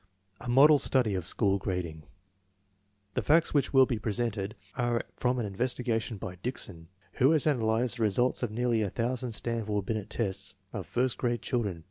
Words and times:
A 0.39 0.49
model 0.49 0.79
study 0.79 1.13
of 1.13 1.27
school 1.27 1.59
grading. 1.59 2.05
The 3.13 3.21
facts 3.21 3.53
which 3.53 3.71
will 3.71 3.85
be 3.85 3.99
presented 3.99 4.55
are 4.75 5.03
from 5.15 5.37
an 5.37 5.45
investigation 5.45 6.17
by 6.17 6.37
Dickson, 6.37 6.87
who 7.13 7.29
has 7.33 7.45
analyzed 7.45 7.99
the 7.99 8.01
results 8.01 8.41
of 8.41 8.49
nearly 8.49 8.81
a 8.81 8.89
thousand 8.89 9.33
Stanford 9.33 9.85
Binet 9.85 10.09
tests 10.09 10.55
of 10.73 10.87
first 10.87 11.19
grade 11.19 11.43
children. 11.43 11.79